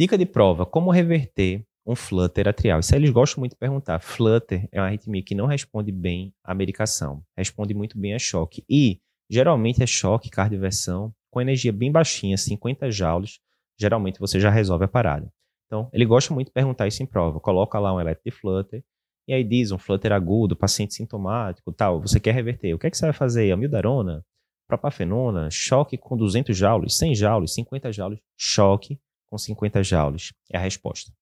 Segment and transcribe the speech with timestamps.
[0.00, 2.80] Dica de prova: como reverter um flutter atrial?
[2.80, 4.00] Isso aí eles gostam muito de perguntar.
[4.00, 8.64] Flutter é uma arritmia que não responde bem à medicação, responde muito bem a choque.
[8.66, 13.40] E geralmente é choque, cardioversão, com energia bem baixinha, 50 joules,
[13.78, 15.30] geralmente você já resolve a parada.
[15.66, 17.38] Então, ele gosta muito de perguntar isso em prova.
[17.38, 18.82] Coloca lá um eletro de flutter,
[19.28, 22.72] e aí diz um flutter agudo, paciente sintomático, tal, você quer reverter.
[22.72, 23.52] O que é que você vai fazer?
[23.52, 24.24] Amildarona,
[24.66, 28.98] propafenona, choque com 200 joules, 100 joules, 50 joules, choque
[29.30, 30.32] com 50 joules.
[30.52, 31.12] É a resposta.